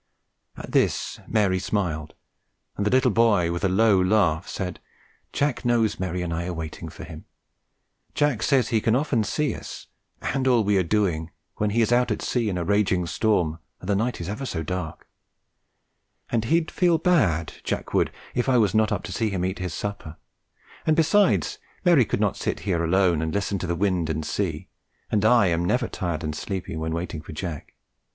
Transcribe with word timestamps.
At 0.57 0.71
this 0.71 1.19
Mary 1.27 1.59
smiled; 1.59 2.15
and 2.75 2.87
the 2.87 2.89
little 2.89 3.11
boy, 3.11 3.51
with 3.51 3.63
a 3.63 3.69
low 3.69 4.01
laugh, 4.01 4.47
said: 4.49 4.79
"Jack 5.31 5.63
knows 5.63 5.99
Mary 5.99 6.23
and 6.23 6.33
I 6.33 6.47
are 6.47 6.53
waiting 6.55 6.89
for 6.89 7.03
him. 7.03 7.25
Jack 8.15 8.41
says 8.41 8.69
he 8.69 8.81
can 8.81 8.95
often 8.95 9.23
see 9.23 9.53
us, 9.53 9.85
and 10.19 10.47
all 10.47 10.63
we 10.63 10.75
are 10.79 10.81
doing, 10.81 11.29
when 11.57 11.69
he 11.69 11.81
is 11.83 11.91
out 11.91 12.09
at 12.09 12.23
sea 12.23 12.49
in 12.49 12.57
a 12.57 12.63
raging 12.63 13.05
storm, 13.05 13.59
and 13.79 13.87
the 13.87 13.95
night 13.95 14.19
is 14.19 14.27
ever 14.27 14.43
so 14.43 14.63
dark; 14.63 15.05
and 16.31 16.45
he'd 16.45 16.71
feel 16.71 16.97
bad, 16.97 17.53
Jack 17.63 17.93
would, 17.93 18.09
if 18.33 18.49
I 18.49 18.57
was 18.57 18.73
not 18.73 18.91
up 18.91 19.03
to 19.03 19.11
see 19.11 19.29
him 19.29 19.45
eat 19.45 19.59
his 19.59 19.75
supper; 19.75 20.17
and 20.83 20.95
besides, 20.95 21.59
Mary 21.85 22.05
could 22.05 22.19
not 22.19 22.37
sit 22.37 22.61
here 22.61 22.83
alone 22.83 23.21
and 23.21 23.31
listen 23.31 23.59
to 23.59 23.67
the 23.67 23.75
wind 23.75 24.09
and 24.09 24.25
sea, 24.25 24.67
and 25.11 25.23
I 25.23 25.45
am 25.49 25.63
never 25.63 25.87
tired 25.87 26.23
and 26.23 26.35
sleepy 26.35 26.75
when 26.75 26.91
waiting 26.91 27.21
for 27.21 27.33
Jack. 27.33 27.75